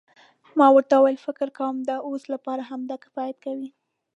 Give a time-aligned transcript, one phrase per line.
[0.57, 3.69] ما ورته وویل فکر کوم د اوس لپاره همدا کفایت کوي.